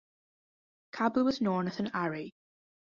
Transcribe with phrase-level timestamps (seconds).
[0.93, 2.33] Cabel was also known as Ary.